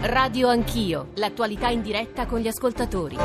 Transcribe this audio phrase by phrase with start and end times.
[0.00, 3.16] Radio Anch'io, l'attualità in diretta con gli ascoltatori.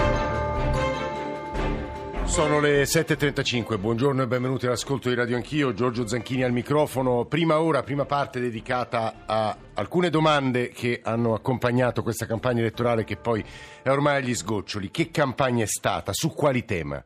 [2.23, 7.25] Sono le 7.35, buongiorno e benvenuti all'ascolto di Radio Anch'io, Giorgio Zanchini al microfono.
[7.25, 13.17] Prima ora, prima parte dedicata a alcune domande che hanno accompagnato questa campagna elettorale che
[13.17, 13.45] poi
[13.83, 14.89] è ormai agli sgoccioli.
[14.89, 16.11] Che campagna è stata?
[16.11, 17.03] Su quali tema?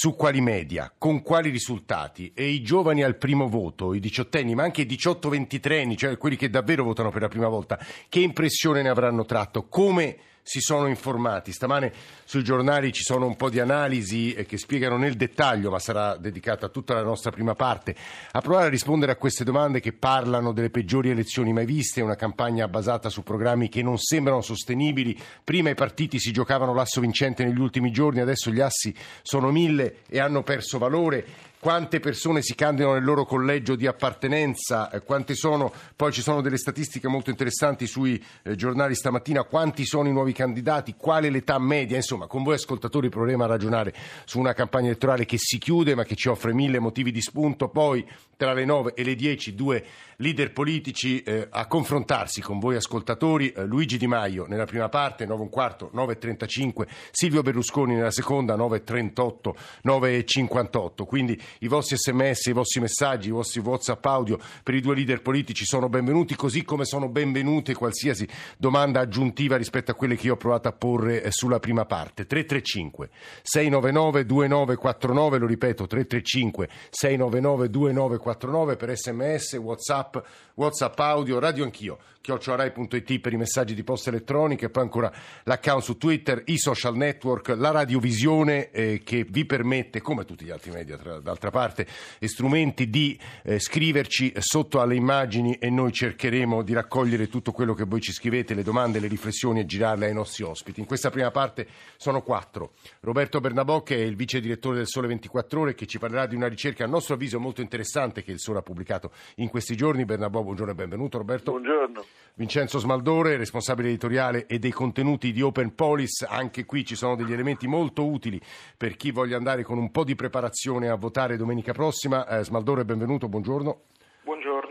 [0.00, 4.62] Su quali media, con quali risultati e i giovani al primo voto, i diciottenni, ma
[4.62, 8.80] anche i 18-23 anni, cioè quelli che davvero votano per la prima volta, che impressione
[8.80, 9.66] ne avranno tratto?
[9.66, 10.16] Come
[10.48, 11.52] si sono informati.
[11.52, 11.92] Stamane
[12.24, 16.16] sui giornali ci sono un po' di analisi eh, che spiegano nel dettaglio, ma sarà
[16.16, 17.94] dedicata tutta la nostra prima parte,
[18.32, 22.16] a provare a rispondere a queste domande che parlano delle peggiori elezioni mai viste, una
[22.16, 25.20] campagna basata su programmi che non sembrano sostenibili.
[25.44, 29.98] Prima i partiti si giocavano l'asso vincente negli ultimi giorni, adesso gli assi sono mille
[30.08, 31.26] e hanno perso valore
[31.60, 36.40] quante persone si candidano nel loro collegio di appartenenza, eh, quante sono, poi ci sono
[36.40, 41.58] delle statistiche molto interessanti sui eh, giornali stamattina, quanti sono i nuovi candidati, quale l'età
[41.58, 43.92] media, insomma con voi ascoltatori proveremo a ragionare
[44.24, 47.68] su una campagna elettorale che si chiude ma che ci offre mille motivi di spunto,
[47.68, 48.06] poi
[48.36, 49.84] tra le 9 e le 10 due
[50.20, 55.24] leader politici eh, a confrontarsi con voi ascoltatori, eh, Luigi Di Maio nella prima parte,
[55.26, 62.52] 9 un quarto, 9.35, Silvio Berlusconi nella seconda, 9.38, 9.58, quindi i vostri sms, i
[62.52, 66.84] vostri messaggi, i vostri whatsapp audio per i due leader politici sono benvenuti, così come
[66.84, 71.30] sono benvenute qualsiasi domanda aggiuntiva rispetto a quelle che io ho provato a porre eh,
[71.30, 72.26] sulla prima parte.
[72.26, 73.10] 335
[73.42, 80.06] 699 2949, lo ripeto, 335 699 2949 per sms, whatsapp,
[80.54, 85.12] whatsapp audio, radio anch'io, chiocciorai.it per i messaggi di posta elettronica e poi ancora
[85.44, 90.50] l'account su Twitter, i social network, la radiovisione eh, che vi permette, come tutti gli
[90.50, 91.86] altri media tra, d'altra parte,
[92.20, 97.84] strumenti di eh, scriverci sotto alle immagini e noi cercheremo di raccogliere tutto quello che
[97.84, 100.80] voi ci scrivete, le domande, le riflessioni e girarle ai nostri ospiti.
[100.80, 102.72] In questa prima parte sono quattro.
[103.00, 106.34] Roberto Bernabò che è il vice direttore del Sole 24 Ore che ci parlerà di
[106.34, 109.97] una ricerca a nostro avviso molto interessante che il Sole ha pubblicato in questi giorni.
[110.04, 111.52] Bernabò, buongiorno e benvenuto Roberto.
[111.52, 112.04] Buongiorno.
[112.34, 116.22] Vincenzo Smaldore, responsabile editoriale e dei contenuti di Open Polis.
[116.28, 118.40] Anche qui ci sono degli elementi molto utili
[118.76, 122.26] per chi voglia andare con un po' di preparazione a votare domenica prossima.
[122.26, 123.80] Eh, Smaldore, benvenuto, buongiorno.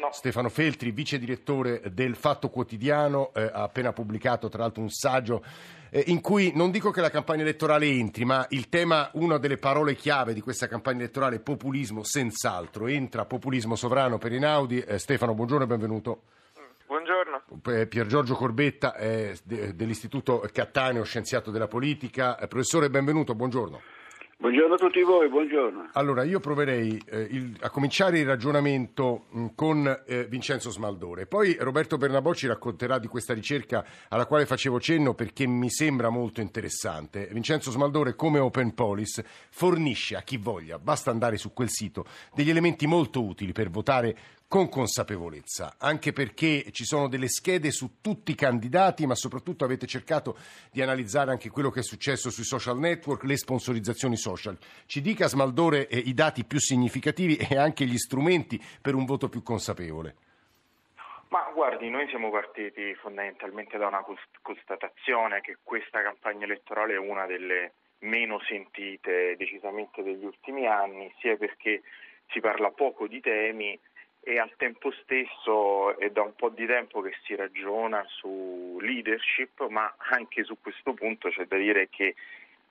[0.07, 0.11] Buongiorno.
[0.13, 5.43] Stefano Feltri, vice direttore del Fatto Quotidiano, eh, ha appena pubblicato tra l'altro un saggio
[5.89, 9.57] eh, in cui non dico che la campagna elettorale entri, ma il tema, una delle
[9.57, 12.87] parole chiave di questa campagna elettorale è populismo, senz'altro.
[12.87, 14.79] Entra populismo sovrano per Inaudi.
[14.79, 16.21] Eh, Stefano, buongiorno e benvenuto.
[16.85, 17.43] Buongiorno.
[17.89, 18.95] Pier Giorgio Corbetta
[19.43, 22.37] dell'Istituto Cattaneo, scienziato della politica.
[22.37, 23.81] Eh, professore, benvenuto, buongiorno.
[24.39, 25.89] Buongiorno a tutti voi, buongiorno.
[25.93, 31.25] Allora, io proverei eh, il, a cominciare il ragionamento mh, con eh, Vincenzo Smaldore.
[31.25, 36.09] Poi Roberto Bernabò ci racconterà di questa ricerca alla quale facevo cenno perché mi sembra
[36.09, 37.27] molto interessante.
[37.31, 42.05] Vincenzo Smaldore, come Open Police, fornisce a chi voglia, basta andare su quel sito,
[42.35, 44.15] degli elementi molto utili per votare
[44.47, 49.85] con consapevolezza, anche perché ci sono delle schede su tutti i candidati, ma soprattutto avete
[49.87, 50.37] cercato
[50.71, 54.57] di analizzare anche quello che è successo sui social network, le sponsorizzazioni social.
[54.85, 59.27] Ci dica Smaldore eh, i dati più significativi e anche gli strumenti per un voto
[59.27, 60.15] più consapevole.
[61.29, 64.05] Ma guardi, noi siamo partiti fondamentalmente da una
[64.41, 71.35] constatazione che questa campagna elettorale è una delle meno sentite decisamente degli ultimi anni, sia
[71.35, 71.81] perché
[72.29, 73.77] si parla poco di temi
[74.27, 79.65] e al tempo stesso è da un po' di tempo che si ragiona su leadership,
[79.69, 82.13] ma anche su questo punto c'è da dire che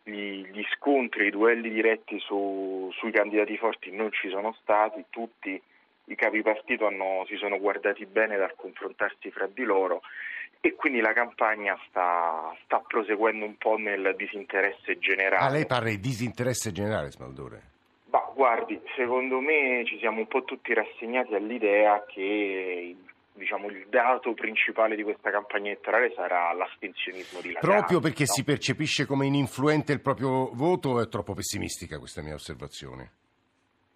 [0.03, 5.59] gli, gli scontri, i duelli diretti su, sui candidati forti non ci sono stati, tutti
[6.09, 10.03] i capi partito hanno, si sono guardati bene dal confrontarsi fra di loro
[10.61, 15.43] e quindi la campagna sta, sta proseguendo un po' nel disinteresse generale.
[15.43, 17.76] A ah, lei parla di disinteresse generale, Smaldore?
[18.37, 22.95] Guardi, secondo me ci siamo un po' tutti rassegnati all'idea che
[23.33, 27.77] diciamo, il dato principale di questa campagna elettorale sarà l'astensionismo di Lagarde.
[27.77, 28.33] Proprio perché no?
[28.35, 33.13] si percepisce come ininfluente il proprio voto, è troppo pessimistica questa mia osservazione?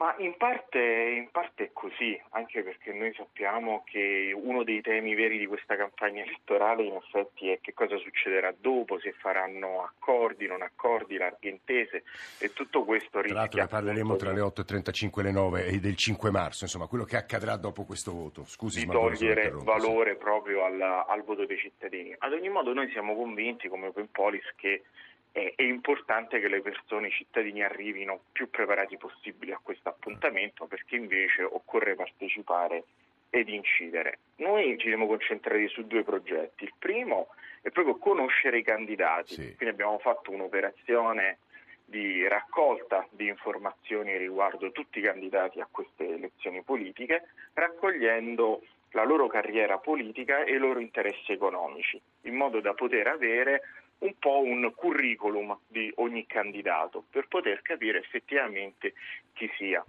[0.00, 5.14] Ma in parte, in parte, è così, anche perché noi sappiamo che uno dei temi
[5.14, 10.46] veri di questa campagna elettorale in effetti è che cosa succederà dopo, se faranno accordi,
[10.46, 12.04] non accordi, larghe intese
[12.38, 13.28] e tutto questo rischia...
[13.28, 16.86] Tra l'altro ne parleremo tra le 8.35 e le 9 e del 5 marzo, insomma
[16.86, 18.46] quello che accadrà dopo questo voto.
[18.46, 22.14] Scusi, di togliere valore proprio al, al voto dei cittadini.
[22.16, 24.82] Ad ogni modo noi siamo convinti come Open Police che
[25.32, 30.66] è, è, importante che le persone, i cittadini arrivino più preparati possibili a questo appuntamento
[30.66, 32.84] perché invece occorre partecipare
[33.30, 34.18] ed incidere.
[34.36, 36.64] Noi ci siamo concentrati su due progetti.
[36.64, 37.28] Il primo
[37.62, 39.34] è proprio conoscere i candidati.
[39.34, 39.54] Sì.
[39.56, 41.38] Quindi abbiamo fatto un'operazione
[41.84, 48.62] di raccolta di informazioni riguardo tutti i candidati a queste elezioni politiche, raccogliendo
[48.92, 53.62] la loro carriera politica e i loro interessi economici, in modo da poter avere
[54.00, 58.94] un po' un curriculum di ogni candidato per poter capire effettivamente
[59.32, 59.84] chi sia.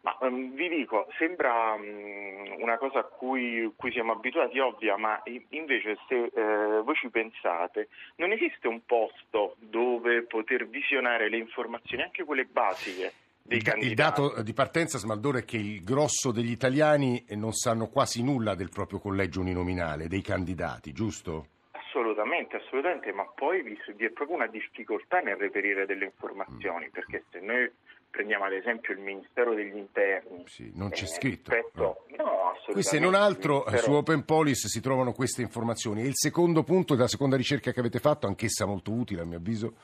[0.00, 5.20] Ma um, vi dico, sembra um, una cosa a cui, cui, siamo abituati ovvia, ma
[5.50, 12.04] invece se eh, voi ci pensate, non esiste un posto dove poter visionare le informazioni,
[12.04, 13.12] anche quelle basiche.
[13.42, 13.88] Dei il, candidati.
[13.88, 18.54] il dato di partenza, Smaldore, è che il grosso degli italiani non sanno quasi nulla
[18.54, 21.57] del proprio collegio uninominale, dei candidati, giusto?
[21.98, 26.90] Assolutamente, assolutamente, ma poi vi, è proprio una difficoltà nel reperire delle informazioni, mm.
[26.90, 27.68] perché se noi
[28.08, 30.44] prendiamo ad esempio il Ministero degli Interni.
[30.46, 31.52] Sì, non c'è eh, scritto.
[31.52, 32.54] Rispetto, no.
[32.70, 33.82] Qui se non altro Ministero...
[33.82, 36.02] su Open Police si trovano queste informazioni.
[36.02, 39.38] E il secondo punto della seconda ricerca che avete fatto, anch'essa molto utile a mio
[39.38, 39.74] avviso.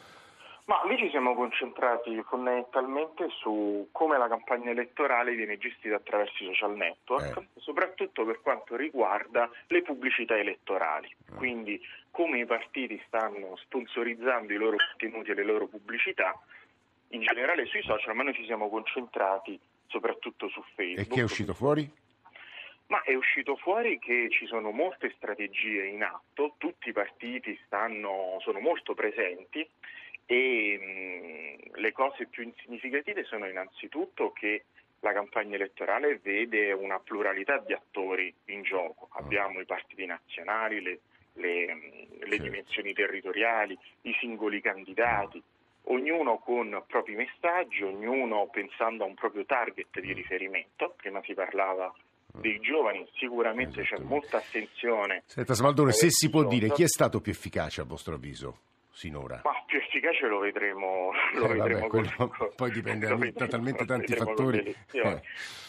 [0.66, 6.46] Ma lì ci siamo concentrati fondamentalmente su come la campagna elettorale viene gestita attraverso i
[6.46, 7.60] social network, eh.
[7.60, 11.08] soprattutto per quanto riguarda le pubblicità elettorali.
[11.08, 11.34] Eh.
[11.34, 11.78] Quindi
[12.10, 16.34] come i partiti stanno sponsorizzando i loro contenuti e le loro pubblicità
[17.08, 21.10] in generale sui social, ma noi ci siamo concentrati soprattutto su Facebook.
[21.10, 22.02] E che è uscito fuori?
[22.86, 28.38] Ma è uscito fuori che ci sono molte strategie in atto, tutti i partiti stanno,
[28.40, 29.68] sono molto presenti
[30.26, 34.64] e mh, le cose più significative sono innanzitutto che
[35.00, 39.08] la campagna elettorale vede una pluralità di attori in gioco.
[39.12, 39.18] Ah.
[39.20, 41.00] Abbiamo i partiti nazionali, le,
[41.34, 45.42] le, le dimensioni territoriali, i singoli candidati,
[45.88, 50.94] ognuno con propri messaggi, ognuno pensando a un proprio target di riferimento.
[50.96, 51.94] Prima si parlava
[52.32, 55.22] dei giovani, sicuramente c'è molta attenzione.
[55.26, 58.58] Senta Smaldone, se si può dire, chi è stato più efficace a vostro avviso?
[58.94, 59.40] Sinora.
[59.42, 63.84] Ma più efficace lo vedremo, lo eh, vedremo vabbè, quello, poi dipende da da talmente
[63.84, 64.74] tanti fattori.
[64.92, 65.22] Eh.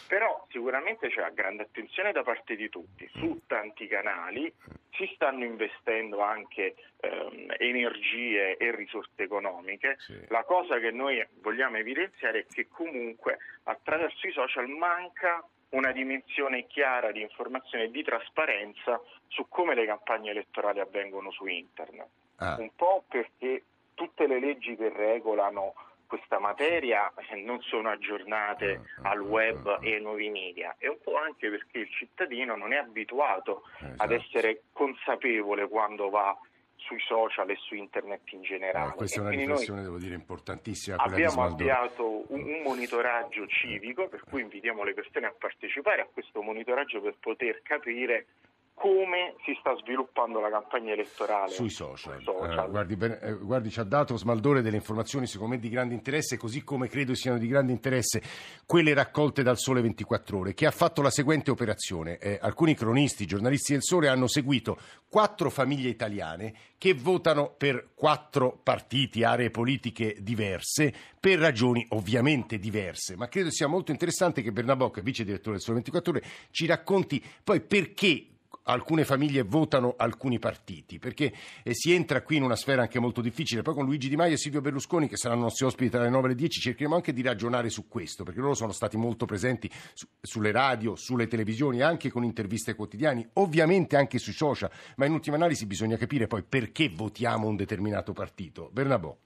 [0.07, 3.47] Però sicuramente c'è grande attenzione da parte di tutti, su mm.
[3.47, 4.53] tanti canali
[4.91, 9.95] si stanno investendo anche ehm, energie e risorse economiche.
[9.97, 10.23] Sì.
[10.27, 16.67] La cosa che noi vogliamo evidenziare è che comunque attraverso i social manca una dimensione
[16.67, 22.07] chiara di informazione e di trasparenza su come le campagne elettorali avvengono su internet.
[22.37, 22.55] Ah.
[22.59, 25.73] Un po' perché tutte le leggi che regolano
[26.07, 29.79] questa materia eh, non sono aggiornate Ah, ah, al web ah, ah.
[29.81, 34.03] e ai nuovi media e un po' anche perché il cittadino non è abituato Esatto.
[34.03, 36.37] ad essere consapevole quando va
[36.75, 38.91] sui social e su internet in generale.
[38.91, 40.97] Eh, questa è E una quindi riflessione, devo dire, importantissima.
[40.97, 46.43] Abbiamo avviato un, un monitoraggio civico per cui invitiamo le persone a partecipare a questo
[46.43, 48.27] monitoraggio per poter capire
[48.75, 52.21] come si sta sviluppando la campagna elettorale sui social.
[52.21, 52.67] social.
[52.67, 55.93] Eh, guardi, bene- eh, guardi, ci ha dato Smaldore delle informazioni secondo me di grande
[55.93, 58.21] interesse, così come credo siano di grande interesse
[58.65, 62.17] quelle raccolte dal Sole 24 Ore, che ha fatto la seguente operazione.
[62.17, 64.77] Eh, alcuni cronisti, giornalisti del Sole hanno seguito
[65.07, 73.15] quattro famiglie italiane che votano per quattro partiti, aree politiche diverse, per ragioni ovviamente diverse,
[73.15, 77.23] ma credo sia molto interessante che Bernabò, vice direttore del Sole 24 Ore, ci racconti
[77.41, 78.27] poi perché
[78.65, 83.21] alcune famiglie votano alcuni partiti, perché eh, si entra qui in una sfera anche molto
[83.21, 83.61] difficile.
[83.61, 86.25] Poi con Luigi Di Maio e Silvio Berlusconi, che saranno nostri ospiti tra le 9
[86.25, 89.69] e le 10, cercheremo anche di ragionare su questo, perché loro sono stati molto presenti
[89.93, 95.13] su- sulle radio, sulle televisioni, anche con interviste quotidiane, ovviamente anche sui social, ma in
[95.13, 98.69] ultima analisi bisogna capire poi perché votiamo un determinato partito.
[98.71, 99.24] Bernabò.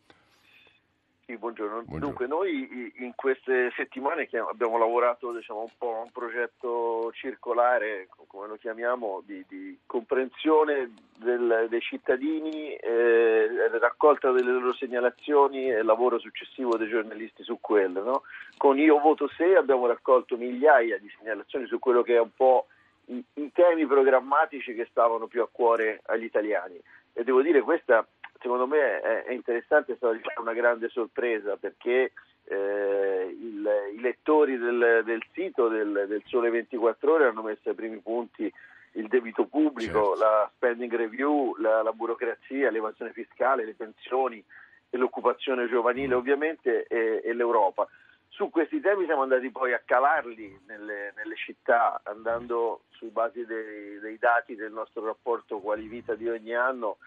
[1.30, 1.84] Sì, buongiorno.
[1.84, 2.00] Buongiorno.
[2.00, 8.48] Dunque, noi in queste settimane abbiamo lavorato diciamo, un po' a un progetto circolare, come
[8.48, 16.18] lo chiamiamo, di, di comprensione del- dei cittadini, eh, raccolta delle loro segnalazioni e lavoro
[16.18, 18.02] successivo dei giornalisti su quelle.
[18.02, 18.24] no?
[18.58, 22.66] Con Io Voto Se abbiamo raccolto migliaia di segnalazioni su quello che è un po'
[23.06, 26.82] i, i temi programmatici che stavano più a cuore agli italiani.
[27.14, 28.04] E devo dire questa
[28.40, 32.12] secondo me è, interessante, è stata una grande sorpresa perché
[32.46, 37.76] eh, il- i lettori del, del sito del, del Sole 24 Ore hanno messo ai
[37.76, 38.52] primi punti
[38.94, 40.20] il debito pubblico, Certo.
[40.20, 44.44] la spending review, la, la burocrazia, l'evasione fiscale, le pensioni
[44.90, 47.88] e l'occupazione giovanile ovviamente e, e l'Europa.
[48.30, 54.00] Su questi temi siamo andati poi a calarli nelle, nelle città, andando su base dei,
[54.00, 56.98] dei dati del nostro rapporto quali vita di ogni anno,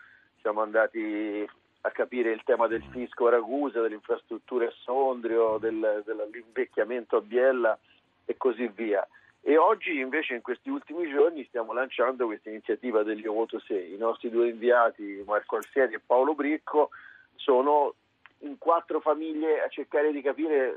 [0.43, 1.49] siamo andati
[1.85, 7.21] a capire il tema del fisco a Ragusa, delle infrastrutture a Sondrio, del- dell'invecchiamento a
[7.21, 7.79] Biella
[8.25, 9.07] e così via.
[9.41, 13.95] E oggi invece in questi ultimi giorni stiamo lanciando questa iniziativa dell'Io Voto 6.
[13.95, 16.91] I nostri due inviati, Marco Alfieri e Paolo Bricco,
[17.35, 17.95] sono
[18.41, 20.77] in quattro famiglie a cercare di capire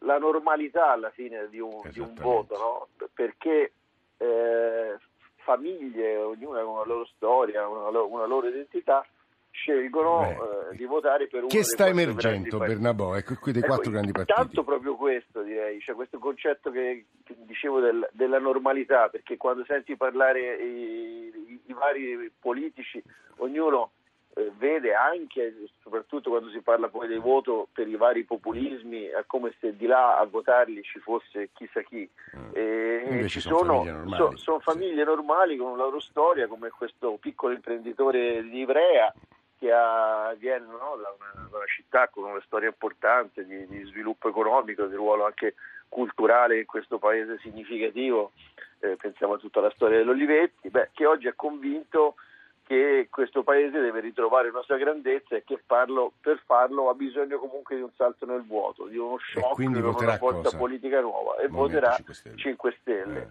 [0.00, 2.56] la normalità alla fine di un, di un voto,
[2.98, 3.08] no?
[3.12, 3.72] perché
[4.18, 4.96] eh,
[5.44, 9.06] famiglie, ognuna con una loro storia, una loro, una loro identità,
[9.54, 13.14] scelgono eh, di votare per uno che sta emergendo Bernabò?
[13.14, 14.36] Ecco qui dei ecco, quattro grandi partiti.
[14.36, 19.64] tanto proprio questo direi cioè questo concetto che, che dicevo del, della normalità perché quando
[19.64, 23.00] senti parlare i, i, i vari politici
[23.36, 23.92] ognuno
[24.36, 29.22] eh, vede anche, soprattutto quando si parla poi del voto per i vari populismi, è
[29.26, 32.08] come se di là a votarli ci fosse chissà chi.
[32.36, 32.50] Mm.
[32.52, 36.70] E ci sono, sono, famiglie normali, so, sono famiglie normali con la loro storia, come
[36.70, 39.12] questo piccolo imprenditore di Ivrea
[39.56, 43.84] che ha, viene no, da, una, da, una, città con una storia importante di, di,
[43.84, 45.54] sviluppo economico, di ruolo anche
[45.88, 48.32] culturale in questo paese significativo,
[48.80, 52.16] eh, pensiamo a tutta la storia dell'Olivetti, beh, che oggi è convinto
[52.66, 57.38] che questo paese deve ritrovare una sua grandezza e che farlo, per farlo ha bisogno
[57.38, 60.56] comunque di un salto nel vuoto, di uno shock, di una forza cosa?
[60.56, 62.36] politica nuova e voterà 5 Stelle.
[62.36, 63.18] 5 Stelle.
[63.20, 63.28] Eh.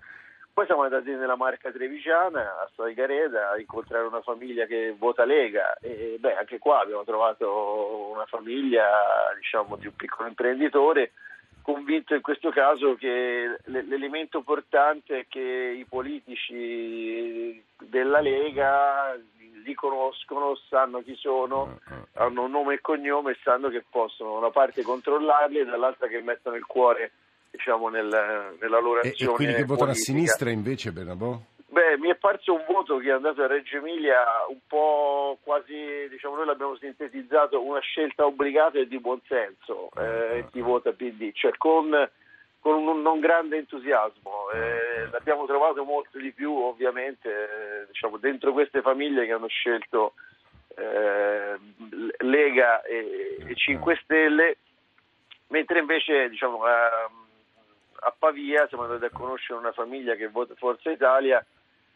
[0.53, 5.77] Poi siamo andati nella Marca Trevigiana, a Saigareda, a incontrare una famiglia che vota Lega
[5.81, 8.87] e beh, anche qua abbiamo trovato una famiglia
[9.35, 11.13] diciamo, di un piccolo imprenditore
[11.63, 19.17] convinto in questo caso che l'elemento importante è che i politici della Lega
[19.63, 22.01] li conoscono, sanno chi sono, mm, mm.
[22.15, 26.07] hanno un nome e cognome e sanno che possono da una parte controllarli e dall'altra
[26.07, 27.11] che mettono il cuore
[27.49, 28.07] diciamo, nel,
[28.59, 29.31] nella loro azione.
[29.31, 31.39] E, e quelli che votano a sinistra invece, Bernabò?
[31.73, 36.07] Beh, mi è parso un voto che è andato a Reggio Emilia un po' quasi,
[36.07, 41.57] diciamo, noi l'abbiamo sintetizzato, una scelta obbligata e di buonsenso, eh, chi vota PD, cioè
[41.57, 41.89] con,
[42.59, 44.51] con un non grande entusiasmo.
[44.51, 50.13] Eh, l'abbiamo trovato molto di più, ovviamente, eh, diciamo, dentro queste famiglie che hanno scelto
[50.75, 51.57] eh,
[52.19, 54.57] Lega e, e 5 Stelle,
[55.47, 57.09] mentre invece, diciamo, a,
[57.95, 61.43] a Pavia siamo andati a conoscere una famiglia che vota Forza Italia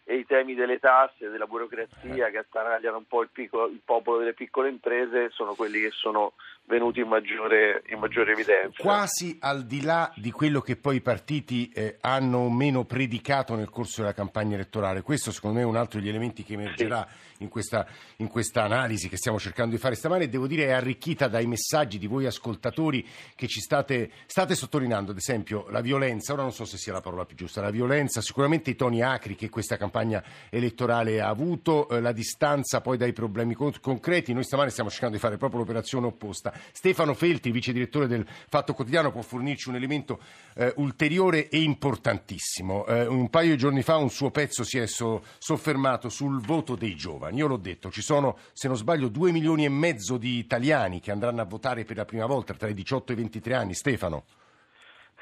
[0.10, 4.20] e i temi delle tasse, della burocrazia che attanagliano un po' il, piccolo, il, popolo
[4.20, 6.32] delle piccole imprese sono quelli che sono
[6.64, 8.82] venuti in maggiore, in maggiore evidenza.
[8.82, 13.70] Quasi al di là di quello che poi i partiti eh, hanno meno predicato nel
[13.70, 17.44] corso della campagna elettorale, questo secondo me è un altro degli elementi che emergerà sì.
[17.44, 17.86] in, questa,
[18.18, 21.48] in, questa, analisi che stiamo cercando di fare stamane e devo dire è arricchita dai
[21.48, 26.54] messaggi di voi ascoltatori che ci state, state sottolineando, ad esempio la violenza, ora non
[26.54, 29.76] so se sia la parola più giusta, la violenza, sicuramente i toni acri che questa
[29.76, 34.34] campagna campagna elettorale ha avuto, eh, la distanza poi dai problemi con- concreti.
[34.34, 36.54] Noi stamane stiamo cercando di fare proprio l'operazione opposta.
[36.72, 40.20] Stefano Felti, vice direttore del Fatto Quotidiano, può fornirci un elemento
[40.56, 42.86] eh, ulteriore e importantissimo.
[42.86, 46.75] Eh, un paio di giorni fa un suo pezzo si è so- soffermato sul voto
[46.75, 47.38] dei giovani.
[47.38, 51.12] Io l'ho detto, ci sono, se non sbaglio, due milioni e mezzo di italiani che
[51.12, 53.74] andranno a votare per la prima volta tra i 18 e i 23 anni.
[53.74, 54.25] Stefano.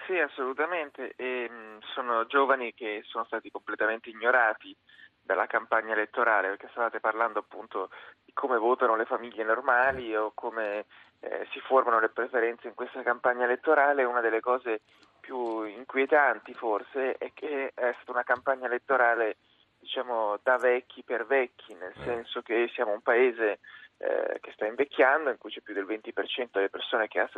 [0.06, 1.14] Sì, assolutamente.
[1.16, 4.76] E, mh, sono giovani che sono stati completamente ignorati
[5.22, 7.90] dalla campagna elettorale, perché stavate parlando appunto
[8.24, 10.86] di come votano le famiglie normali o come
[11.22, 14.04] eh, si formano le preferenze in questa campagna elettorale.
[14.04, 14.82] Una delle cose
[15.20, 19.38] più inquietanti forse è che è stata una campagna elettorale
[19.80, 22.04] diciamo da vecchi per vecchi, nel eh.
[22.04, 23.60] senso che siamo un paese
[23.98, 27.30] eh, che sta invecchiando, in cui c'è più del 20% delle persone che ha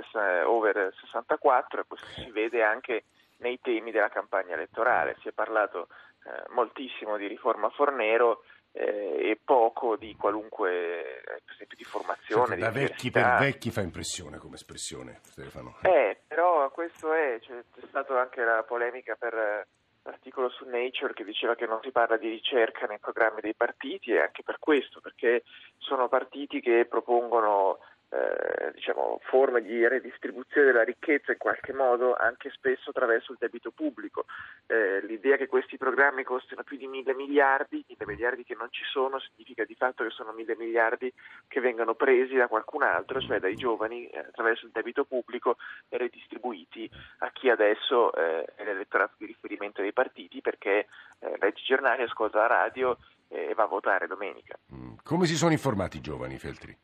[0.47, 3.03] over 64 e questo si vede anche
[3.37, 5.17] nei temi della campagna elettorale.
[5.21, 5.87] Si è parlato
[6.25, 12.47] eh, moltissimo di riforma Fornero eh, e poco di qualunque, per esempio, di formazione.
[12.47, 15.77] Senti, da vecchi per vecchi fa impressione come espressione, Stefano.
[15.83, 19.67] Eh, però questo è, cioè, c'è stata anche la polemica per
[20.07, 24.11] l'articolo su Nature che diceva che non si parla di ricerca nei programmi dei partiti
[24.11, 25.43] e anche per questo, perché
[25.77, 32.49] sono partiti che propongono eh, diciamo, forme di redistribuzione della ricchezza in qualche modo anche
[32.51, 34.25] spesso attraverso il debito pubblico.
[34.65, 38.83] Eh, l'idea che questi programmi costino più di mille miliardi, mille miliardi che non ci
[38.85, 41.11] sono, significa di fatto che sono mille miliardi
[41.47, 45.57] che vengono presi da qualcun altro, cioè dai giovani, eh, attraverso il debito pubblico
[45.89, 50.87] e redistribuiti a chi adesso eh, è l'elettorato di riferimento dei partiti perché
[51.19, 52.97] eh, legge i giornali, ascolta la radio
[53.27, 54.57] e va a votare domenica.
[54.73, 54.95] Mm.
[55.03, 56.77] Come si sono informati i giovani, Feltri?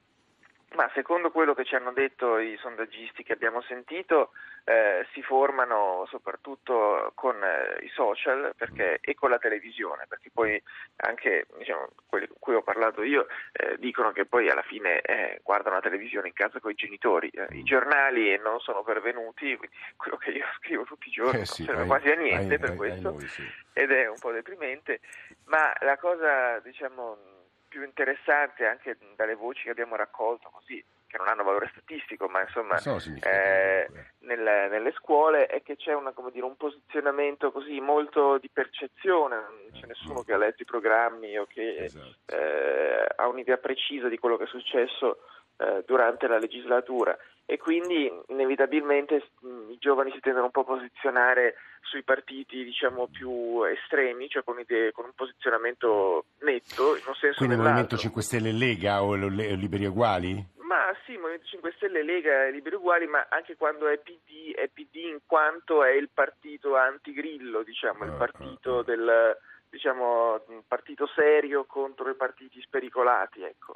[0.75, 4.32] Ma secondo quello che ci hanno detto i sondaggisti che abbiamo sentito,
[4.63, 10.62] eh, si formano soprattutto con eh, i social perché, e con la televisione, perché poi
[10.98, 15.42] anche diciamo, quelli con cui ho parlato io eh, dicono che poi alla fine eh,
[15.44, 17.27] guardano la televisione in casa con i genitori.
[17.30, 21.46] Eh, I giornali non sono pervenuti, quindi quello che io scrivo tutti i giorni Eh
[21.46, 23.48] sì, non serve ai- quasi a niente ai- per ai- questo noi, sì.
[23.74, 25.01] ed è un po' deprimente,
[25.46, 27.32] ma la cosa diciamo
[27.74, 32.42] più interessante anche dalle voci che abbiamo raccolto così che non hanno valore statistico ma
[32.42, 33.88] insomma significativi, eh,
[34.20, 39.36] nelle, nelle scuole è che c'è una, come dire, un posizionamento così molto di percezione.
[39.36, 42.36] Non c'è nessuno che ha letto i programmi o che Esatto.
[42.36, 45.20] eh, ha un'idea precisa di quello che è successo
[45.58, 50.65] eh, durante la legislatura e quindi inevitabilmente mh, i giovani si tendono un po' a
[50.65, 57.15] posizionare sui partiti diciamo più estremi, cioè con, idee, con un posizionamento netto in un
[57.15, 57.62] senso Quindi il.
[57.62, 60.51] Movimento 5 Stelle Lega o Liberi Uguali?
[60.59, 64.67] Ma sì, Movimento 5 Stelle, Lega e Liberi Uguali, ma anche quando è PD, è
[64.69, 68.83] PD in quanto è il partito antigrillo, diciamo, il Ah, partito ah, ah.
[68.83, 69.38] del
[69.69, 73.75] diciamo, partito serio contro i partiti spericolati, ecco.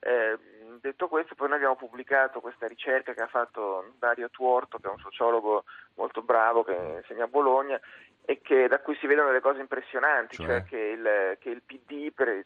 [0.00, 0.38] Eh,
[0.80, 4.90] detto questo, poi noi abbiamo pubblicato questa ricerca che ha fatto Dario Tuorto, che è
[4.90, 5.64] un sociologo
[5.94, 7.80] molto bravo che insegna a Bologna
[8.24, 10.46] e che, da cui si vedono delle cose impressionanti, Cioè?
[10.46, 12.44] cioè, che, il, che il PD per i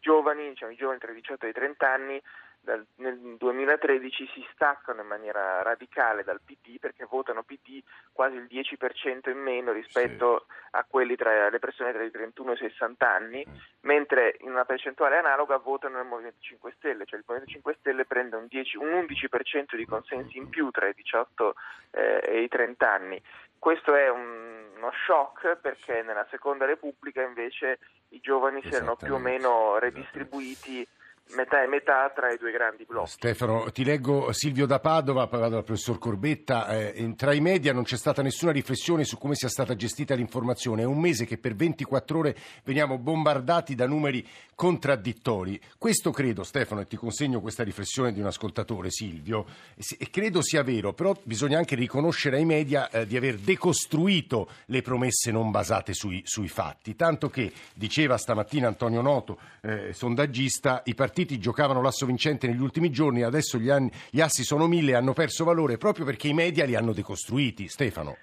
[0.00, 2.22] giovani, diciamo, i giovani tra i 18 e i 30 anni
[2.66, 7.80] dal- nel 2013 si staccano in maniera radicale dal PD perché votano PD
[8.12, 12.54] quasi il 10% in meno rispetto a quelli tra le persone tra i 31 e
[12.54, 13.54] i 60 anni, Mm.
[13.82, 18.04] mentre in una percentuale analoga votano il Movimento 5 Stelle, cioè il Movimento 5 Stelle
[18.04, 21.54] prende un, 10 un 11% di consensi in più tra i 18
[21.92, 23.22] eh, e i 30 anni.
[23.58, 27.78] Questo è un- uno shock perché nella Seconda Repubblica invece
[28.10, 30.86] i giovani si erano più o meno redistribuiti
[31.34, 33.10] metà e metà tra i due grandi blocchi.
[33.10, 36.68] Stefano, ti leggo Silvio da Padova, poi vado al professor Corbetta.
[36.68, 40.82] Eh, tra i media non c'è stata nessuna riflessione su come sia stata gestita l'informazione.
[40.82, 45.60] È un mese che per 24 ore veniamo bombardati da numeri contraddittori.
[45.76, 50.42] Questo credo, Stefano, e ti consegno questa riflessione di un ascoltatore, Silvio, si- e credo
[50.42, 55.50] sia vero, però bisogna anche riconoscere ai media eh, di aver decostruito le promesse non
[55.50, 56.94] basate sui, sui fatti.
[56.94, 62.90] Tanto che, diceva stamattina Antonio Noto, eh, sondaggista, i partiti giocavano l'asso vincente negli ultimi
[62.90, 66.34] giorni, adesso gli, anni- gli assi sono mille e hanno perso valore proprio perché i
[66.34, 67.68] media li hanno decostruiti.
[67.68, 68.16] Stefano.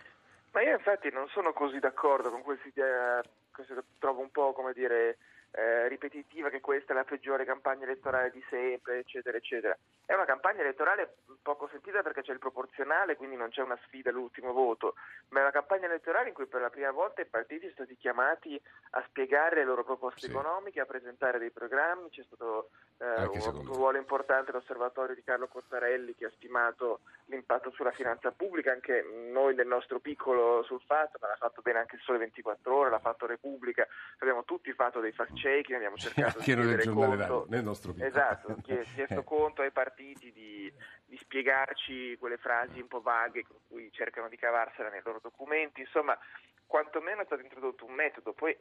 [0.51, 4.73] Ma io infatti non sono così d'accordo con questa idea, questa trovo un po' come
[4.73, 5.17] dire
[5.55, 9.77] eh, ripetitiva che questa è la peggiore campagna elettorale di sempre, eccetera, eccetera.
[10.05, 14.09] È una campagna elettorale poco sentita perché c'è il proporzionale, quindi non c'è una sfida
[14.09, 14.95] all'ultimo voto,
[15.29, 17.97] ma è una campagna elettorale in cui per la prima volta i partiti sono stati
[17.97, 18.59] chiamati
[18.91, 20.31] a spiegare le loro proposte Sì.
[20.31, 25.47] economiche, a presentare dei programmi, c'è stato eh, un, un ruolo importante l'osservatorio di Carlo
[25.47, 31.17] Cottarelli che ha stimato l'impatto sulla finanza pubblica, anche noi nel nostro piccolo sul fatto,
[31.21, 33.87] ma l'ha fatto bene anche il Sole 24 Ore, l'ha fatto Repubblica,
[34.19, 38.09] abbiamo tutti fatto dei fact checking, abbiamo cercato di chiedere conto, nel nostro piccolo.
[38.09, 39.23] esatto, chie- chiesto Eh.
[39.23, 40.71] conto ai partiti di,
[41.05, 45.81] di spiegarci quelle frasi un po' vaghe con cui cercano di cavarsela nei loro documenti,
[45.81, 46.17] insomma
[46.73, 48.57] quantomeno è stato introdotto un metodo, poi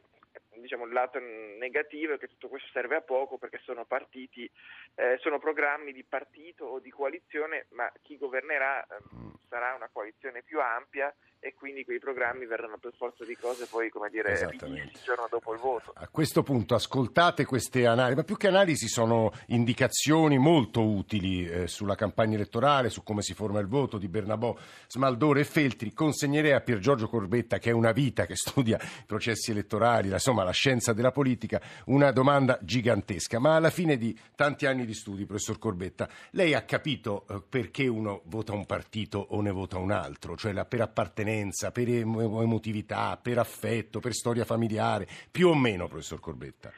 [0.53, 4.47] diciamo il lato negativo è che tutto questo serve a poco perché sono partiti,
[4.93, 10.43] eh, sono programmi di partito o di coalizione, ma chi governerà ehm, sarà una coalizione
[10.43, 14.99] più ampia e quindi quei programmi verranno per forza di cose poi come dire il
[15.03, 15.91] giorno dopo il voto.
[15.95, 21.67] A questo punto ascoltate queste analisi, ma più che analisi sono indicazioni molto utili eh,
[21.67, 24.55] sulla campagna elettorale, su come si forma il voto di Bernabò,
[24.87, 25.91] Smaldore e Feltri.
[25.91, 30.15] Consegnerei a Pier Giorgio Corbetta, che è una vita che studia i processi elettorali, la-
[30.15, 33.39] insomma la scienza della politica, una domanda gigantesca.
[33.39, 37.87] Ma alla fine di tanti anni di studi, professor Corbetta, lei ha capito eh, perché
[37.87, 40.35] uno vota un partito o ne vota un altro?
[40.35, 45.87] Cioè la- per appartenenza, per emo- emotività, per affetto, per storia familiare, più o meno,
[45.87, 46.71] professor Corbetta?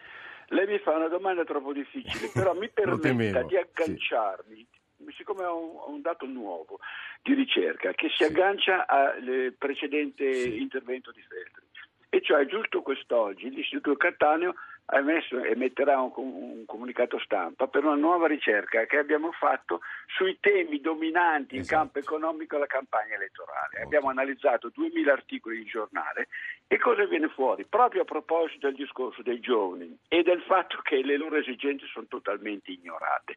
[0.50, 4.68] Lei mi fa una domanda troppo difficile, però mi permetta di agganciarmi,
[5.14, 6.80] siccome ho un, un dato nuovo
[7.22, 8.24] di ricerca che si Sì.
[8.26, 10.62] aggancia al precedente Sì.
[10.62, 11.64] intervento di Feltri.
[12.10, 14.54] E cioè giusto quest'oggi l'Istituto Cattaneo
[14.88, 19.82] emesso, emetterà un, un comunicato stampa per una nuova ricerca che abbiamo fatto
[20.16, 21.78] sui temi dominanti in Esatto.
[21.82, 23.70] campo economico alla campagna elettorale.
[23.74, 23.86] Molto.
[23.86, 26.28] Abbiamo analizzato 2000 articoli di giornale
[26.68, 27.66] e cosa viene fuori?
[27.66, 32.06] Proprio a proposito del discorso dei giovani e del fatto che le loro esigenze sono
[32.08, 33.36] totalmente ignorate.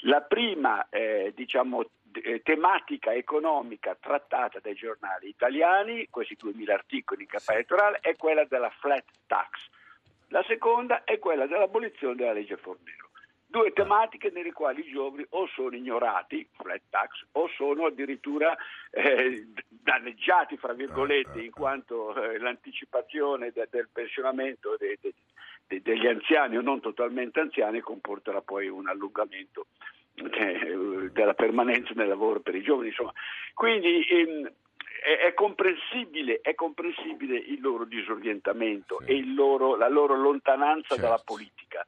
[0.00, 7.28] La prima eh, diciamo, eh, tematica economica trattata dai giornali italiani, questi 2000 articoli in
[7.28, 9.50] campagna elettorale, è quella della flat tax.
[10.28, 13.05] La seconda è quella dell'abolizione della legge Fornero.
[13.56, 18.54] Due tematiche nelle quali i giovani o sono ignorati, flat tax, o sono addirittura
[18.90, 26.58] eh, danneggiati, fra virgolette, in quanto eh, l'anticipazione de- del pensionamento de- de- degli anziani
[26.58, 29.68] o non totalmente anziani comporterà poi un allungamento
[30.16, 32.88] eh, della permanenza nel lavoro per i giovani.
[32.88, 33.12] Insomma.
[33.54, 34.52] Quindi ehm,
[35.02, 39.12] è, è, comprensibile, è, comprensibile, il loro disorientamento sì.
[39.12, 41.02] e loro, la loro lontananza certo.
[41.02, 41.86] dalla politica.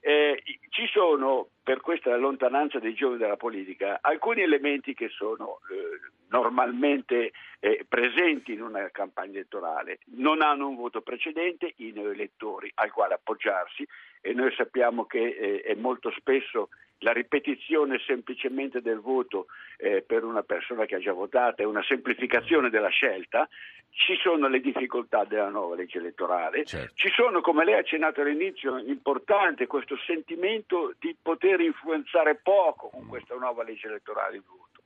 [0.00, 6.12] Eh, ci sono, per questa lontananza dei giovani dalla politica, alcuni elementi che sono eh,
[6.28, 12.92] normalmente eh, presenti in una campagna elettorale, non hanno un voto precedente, i neoelettori al
[12.92, 13.86] quale appoggiarsi
[14.26, 20.24] e noi sappiamo che eh, è molto spesso la ripetizione semplicemente del voto eh, per
[20.24, 23.48] una persona che ha già votato è una semplificazione della scelta,
[23.90, 26.92] ci sono le difficoltà della nuova legge elettorale, certo.
[26.94, 33.04] ci sono, come lei ha accennato all'inizio, importante questo sentimento di poter influenzare poco con
[33.04, 33.08] mm.
[33.08, 34.82] questa nuova legge elettorale il voto.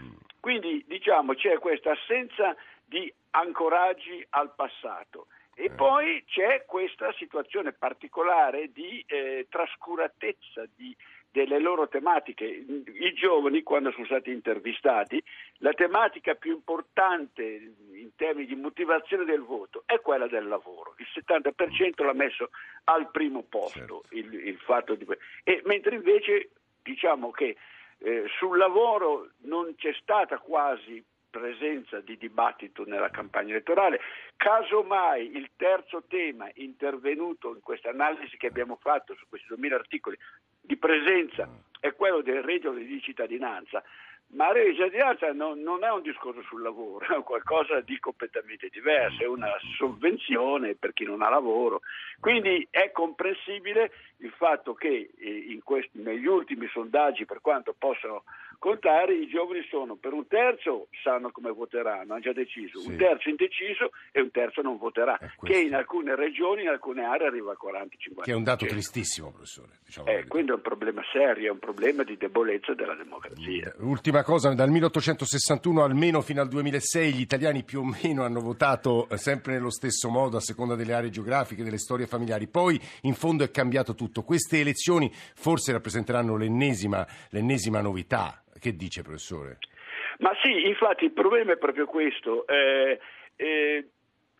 [0.00, 0.12] Mm.
[0.38, 5.28] Quindi diciamo c'è questa assenza di ancoraggi al passato.
[5.54, 5.70] E eh.
[5.70, 10.96] poi c'è questa situazione particolare di eh, trascuratezza, di
[11.32, 12.44] delle loro tematiche.
[12.44, 15.20] I giovani, quando sono stati intervistati,
[15.58, 20.94] la tematica più importante in termini di motivazione del voto è quella del lavoro.
[20.98, 22.50] Il 70% l'ha messo
[22.84, 24.04] al primo posto certo.
[24.10, 25.06] il, il, fatto di
[25.42, 26.50] e mentre invece
[26.82, 27.56] diciamo che
[27.98, 34.00] eh, sul lavoro non c'è stata quasi presenza di dibattito nella campagna elettorale.
[34.36, 40.18] Casomai il terzo tema intervenuto in questa analisi che abbiamo fatto su questi 2000 articoli
[40.60, 41.48] di presenza
[41.80, 43.82] è quello del reddito di cittadinanza,
[44.34, 47.98] ma la reddito di cittadinanza non, non, è un discorso sul lavoro, è qualcosa di
[47.98, 51.80] completamente diverso, è una sovvenzione per chi non ha lavoro.
[52.20, 53.90] Quindi è comprensibile
[54.22, 58.24] il fatto che eh, questi, negli ultimi sondaggi, per quanto possano
[58.62, 62.90] contare, i giovani sono per un terzo sanno come voteranno, hanno già deciso, sì.
[62.90, 67.26] un terzo indeciso e un terzo non voterà, che in alcune regioni, in alcune aree
[67.26, 68.22] arriva al 40-50%.
[68.22, 69.80] Che è un dato tristissimo, professore.
[69.84, 73.74] Diciamo eh, quindi è un problema serio, è un problema di debolezza della democrazia.
[73.78, 79.08] Ultima cosa, dal 1861 almeno fino al 2006 gli italiani più o meno hanno votato
[79.08, 82.46] eh, sempre nello stesso modo a seconda delle aree geografiche, delle storie familiari.
[82.46, 84.11] Poi in fondo è cambiato tutto.
[84.20, 89.58] Queste elezioni forse rappresenteranno l'ennesima, l'ennesima novità che dice, professore?
[90.18, 92.46] Ma sì, infatti il problema è proprio questo.
[92.46, 93.00] Eh,
[93.36, 93.88] eh,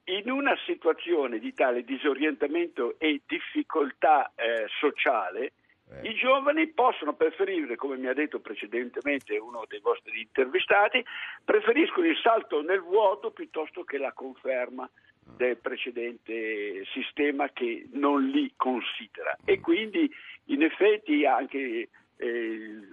[0.04, 5.52] in una situazione di tale disorientamento e difficoltà eh, sociale,
[5.90, 6.08] eh.
[6.08, 11.04] i giovani possono preferire, come mi ha detto precedentemente uno dei vostri intervistati,
[11.44, 14.88] preferiscono il salto nel vuoto piuttosto che la conferma.
[15.37, 19.37] Del precedente sistema che non li considera.
[19.44, 20.11] E quindi
[20.46, 22.88] in effetti anche eh,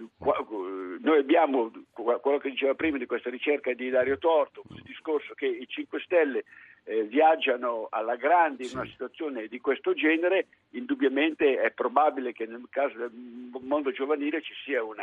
[1.00, 5.46] noi abbiamo quello che diceva prima di questa ricerca di Dario Torto, il discorso che
[5.46, 6.44] i 5 Stelle
[6.84, 12.62] eh, viaggiano alla grande in una situazione di questo genere, indubbiamente è probabile che nel
[12.70, 13.10] caso del
[13.60, 14.96] mondo giovanile ci sia un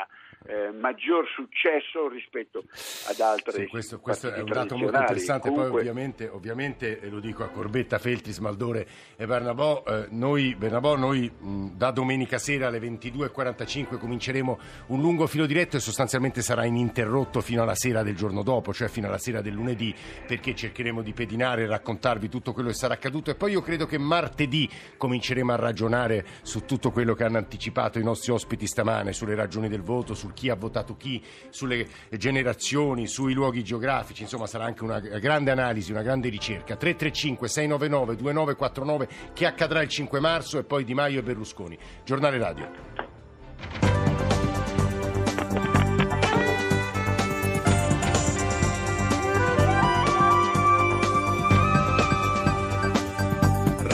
[0.45, 2.63] eh, maggior successo rispetto
[3.09, 5.49] ad altre sì, questo, questo è un dato molto interessante.
[5.49, 5.71] Comunque...
[5.71, 11.29] poi ovviamente, ovviamente lo dico a Corbetta, Feltri, Smaldore e Bernabò eh, noi, Bernabò, noi
[11.29, 17.41] mh, da domenica sera alle 22.45 cominceremo un lungo filo diretto e sostanzialmente sarà ininterrotto
[17.41, 19.93] fino alla sera del giorno dopo cioè fino alla sera del lunedì
[20.25, 23.97] perché cercheremo di pedinare raccontarvi tutto quello che sarà accaduto e poi io credo che
[23.97, 29.35] martedì cominceremo a ragionare su tutto quello che hanno anticipato i nostri ospiti stamane, sulle
[29.35, 34.65] ragioni del voto, su chi ha votato chi, sulle generazioni, sui luoghi geografici, insomma sarà
[34.65, 36.75] anche una grande analisi, una grande ricerca.
[36.75, 41.77] 335 699 2949 che accadrà il 5 marzo e poi Di Maio e Berlusconi.
[42.03, 43.96] Giornale Radio.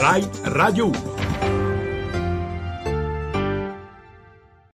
[0.04, 1.13] Rai Radio 1.